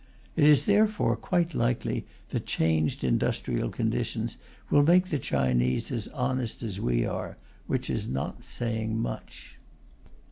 [0.35, 4.37] It is, therefore, quite likely that changed industrial conditions
[4.71, 9.57] will make the Chinese as honest as we are which is not saying much.